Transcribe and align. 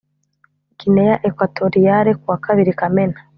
Gineya 0.79 1.15
Ekwatoriyale 1.27 2.11
ku 2.19 2.25
wa 2.31 2.37
kabiri 2.45 2.71
Kamena 2.79 3.19